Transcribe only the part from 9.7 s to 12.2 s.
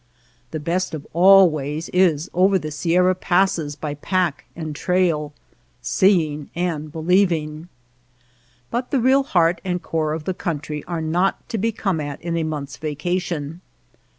core of the country are not to be come at